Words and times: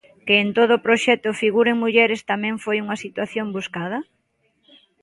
Que 0.25 0.35
en 0.43 0.49
todo 0.57 0.71
o 0.75 0.83
proxecto 0.87 1.37
figuren 1.41 1.81
mulleres 1.83 2.21
tamén 2.31 2.55
foi 2.63 2.77
unha 2.83 3.01
situación 3.05 3.47
buscada? 3.57 3.99